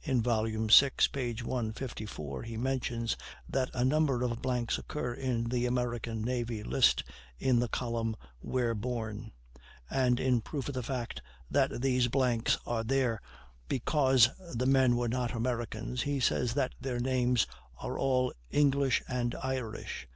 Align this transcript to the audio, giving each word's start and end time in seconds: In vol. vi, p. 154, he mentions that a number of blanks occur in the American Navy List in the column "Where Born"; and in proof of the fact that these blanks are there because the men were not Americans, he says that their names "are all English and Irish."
In 0.00 0.22
vol. 0.22 0.44
vi, 0.46 0.78
p. 1.12 1.34
154, 1.42 2.42
he 2.44 2.56
mentions 2.56 3.14
that 3.46 3.68
a 3.74 3.84
number 3.84 4.22
of 4.22 4.40
blanks 4.40 4.78
occur 4.78 5.12
in 5.12 5.50
the 5.50 5.66
American 5.66 6.22
Navy 6.22 6.62
List 6.62 7.04
in 7.38 7.58
the 7.60 7.68
column 7.68 8.16
"Where 8.38 8.74
Born"; 8.74 9.32
and 9.90 10.18
in 10.18 10.40
proof 10.40 10.68
of 10.68 10.74
the 10.76 10.82
fact 10.82 11.20
that 11.50 11.82
these 11.82 12.08
blanks 12.08 12.56
are 12.64 12.84
there 12.84 13.20
because 13.68 14.30
the 14.54 14.64
men 14.64 14.96
were 14.96 15.08
not 15.10 15.32
Americans, 15.34 16.00
he 16.04 16.20
says 16.20 16.54
that 16.54 16.74
their 16.80 16.98
names 16.98 17.46
"are 17.78 17.98
all 17.98 18.32
English 18.50 19.02
and 19.08 19.34
Irish." 19.42 20.08